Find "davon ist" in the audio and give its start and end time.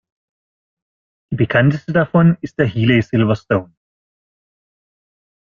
1.93-2.57